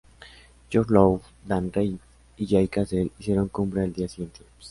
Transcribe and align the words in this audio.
George 0.71 0.89
Lowe, 0.91 1.21
Dan 1.45 1.69
Reid 1.71 1.99
y 2.35 2.47
Jay 2.47 2.67
Cassell 2.67 3.11
hicieron 3.19 3.49
cumbre 3.49 3.83
al 3.83 3.93
día 3.93 4.07
siguiente. 4.07 4.39